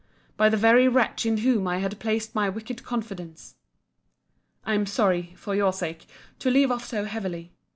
]'by 0.35 0.49
the 0.49 0.57
very 0.57 0.87
wretch 0.87 1.27
in 1.27 1.37
whom 1.37 1.67
I 1.67 1.77
had 1.77 1.99
placed 1.99 2.33
my 2.33 2.49
wicked 2.49 2.83
confidence!' 2.83 3.53
I 4.65 4.73
am 4.73 4.87
sorry, 4.87 5.33
for 5.37 5.53
your 5.53 5.71
sake, 5.73 6.07
to 6.39 6.49
leave 6.49 6.71
off 6.71 6.83
so 6.85 7.05
heavily. 7.05 7.51